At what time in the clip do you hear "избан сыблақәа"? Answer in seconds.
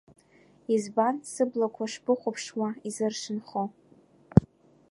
0.73-1.85